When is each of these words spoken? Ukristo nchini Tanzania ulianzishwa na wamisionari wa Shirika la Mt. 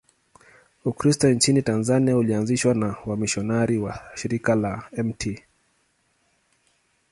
Ukristo 0.85 1.29
nchini 1.29 1.61
Tanzania 1.61 2.17
ulianzishwa 2.17 2.73
na 2.73 2.95
wamisionari 3.05 3.77
wa 3.77 3.99
Shirika 4.15 4.55
la 4.55 4.83
Mt. 5.03 5.37